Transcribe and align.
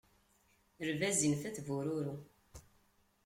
Lbaz 0.89 1.19
infa-t 1.29 1.57
bururu. 1.67 2.15